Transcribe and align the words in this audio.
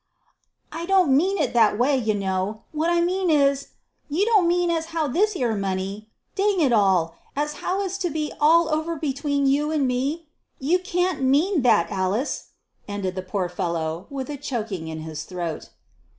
"I 0.71 0.87
don't 0.87 1.15
mean 1.15 1.53
that 1.53 1.77
way, 1.77 1.95
you 1.95 2.15
know. 2.15 2.63
What 2.71 2.89
I 2.89 3.01
mean 3.01 3.29
is, 3.29 3.67
you 4.09 4.25
don't 4.25 4.47
mean 4.47 4.71
as 4.71 4.85
how 4.97 5.07
this 5.07 5.35
'ere 5.35 5.55
money 5.55 6.09
dang 6.33 6.59
it 6.59 6.73
all! 6.73 7.13
as 7.35 7.57
how 7.61 7.83
it's 7.83 7.99
to 7.99 8.09
be 8.09 8.33
all 8.41 8.67
over 8.69 8.95
between 8.95 9.45
you 9.45 9.69
and 9.69 9.87
me? 9.87 10.25
You 10.57 10.79
can't 10.79 11.21
mean 11.21 11.61
that, 11.61 11.91
Alice!" 11.91 12.45
ended 12.87 13.13
the 13.13 13.21
poor 13.21 13.47
fellow, 13.47 14.07
with 14.09 14.27
a 14.31 14.37
choking 14.37 14.87
in 14.87 15.01
his 15.01 15.21
throat. 15.23 15.69